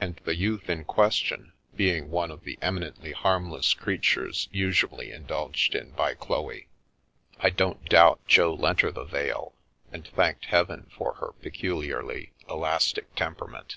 [0.00, 5.04] And the youth in ques tion, being one of the eminently harmless creatures usu ally
[5.14, 6.68] indulged in by Chloe,
[7.38, 9.54] I don't doubt Jo lent her the 161 The Milky Way veil,
[9.92, 13.76] and thanked Heaven for her peculiarly elastic tem perament.